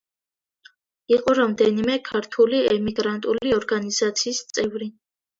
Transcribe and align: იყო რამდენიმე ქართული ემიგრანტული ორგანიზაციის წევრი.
იყო 1.17 1.33
რამდენიმე 1.39 1.97
ქართული 2.07 2.61
ემიგრანტული 2.77 3.53
ორგანიზაციის 3.57 4.41
წევრი. 4.57 4.89